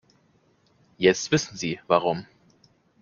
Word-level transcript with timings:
Jetzt 0.97 1.31
wissen 1.31 1.55
Sie, 1.57 1.79
warum. 1.85 2.25